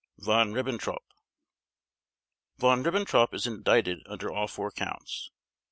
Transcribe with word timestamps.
VON 0.17 0.51
RIBBENTROP 0.51 1.03
Von 2.57 2.81
Ribbentrop 2.83 3.35
is 3.35 3.45
indicted 3.45 3.99
under 4.07 4.31
all 4.31 4.47
four 4.47 4.71
Counts. 4.71 5.29